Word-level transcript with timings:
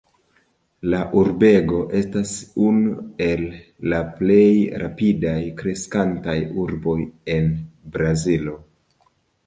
La 0.93 1.01
urbego 1.19 1.81
estas 1.99 2.31
unu 2.71 2.95
el 3.27 3.45
la 3.95 4.01
plej 4.17 4.49
rapidaj 4.87 5.37
kreskantaj 5.63 6.39
urboj 6.67 7.01
en 7.39 7.57
Brazilo. 7.97 8.61